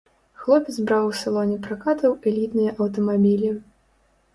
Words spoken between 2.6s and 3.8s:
аўтамабілі.